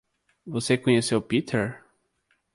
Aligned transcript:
Você 0.47 0.79
conheceu 0.79 1.21
Peter? 1.21 1.83